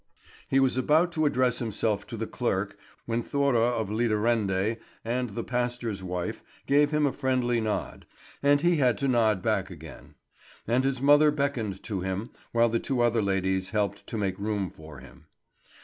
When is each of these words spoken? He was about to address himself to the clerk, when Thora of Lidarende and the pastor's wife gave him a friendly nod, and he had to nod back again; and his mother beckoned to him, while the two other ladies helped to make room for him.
He 0.47 0.59
was 0.59 0.77
about 0.77 1.11
to 1.11 1.27
address 1.27 1.59
himself 1.59 2.07
to 2.07 2.17
the 2.17 2.25
clerk, 2.25 2.75
when 3.05 3.21
Thora 3.21 3.59
of 3.67 3.91
Lidarende 3.91 4.77
and 5.05 5.29
the 5.29 5.43
pastor's 5.43 6.01
wife 6.03 6.43
gave 6.65 6.89
him 6.89 7.05
a 7.05 7.13
friendly 7.13 7.61
nod, 7.61 8.07
and 8.41 8.61
he 8.61 8.77
had 8.77 8.97
to 8.97 9.07
nod 9.07 9.43
back 9.43 9.69
again; 9.69 10.15
and 10.67 10.83
his 10.83 11.03
mother 11.03 11.29
beckoned 11.29 11.83
to 11.83 12.01
him, 12.01 12.31
while 12.51 12.69
the 12.69 12.79
two 12.79 13.01
other 13.01 13.21
ladies 13.21 13.69
helped 13.69 14.07
to 14.07 14.17
make 14.17 14.39
room 14.39 14.71
for 14.71 14.97
him. 15.01 15.27